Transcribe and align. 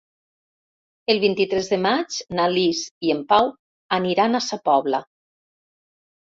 El 1.13 1.21
vint-i-tres 1.23 1.69
de 1.73 1.79
maig 1.83 2.17
na 2.41 2.49
Lis 2.55 2.83
i 3.11 3.15
en 3.19 3.23
Pau 3.35 3.53
aniran 4.01 4.35
a 4.35 4.45
Sa 4.49 4.63
Pobla. 4.67 5.07